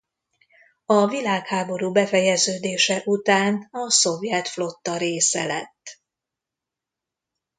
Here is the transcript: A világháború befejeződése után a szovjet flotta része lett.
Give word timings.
A 0.85 1.07
világháború 1.07 1.91
befejeződése 1.91 3.01
után 3.05 3.67
a 3.71 3.89
szovjet 3.91 4.47
flotta 4.47 4.97
része 4.97 5.45
lett. 5.45 6.01